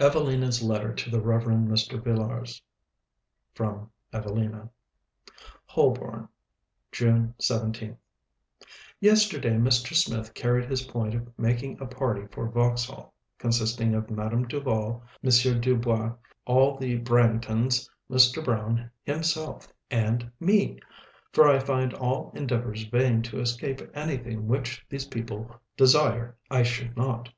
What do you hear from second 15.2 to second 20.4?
M. Du Bois, all the Branghtons, Mr. Brown, himself, and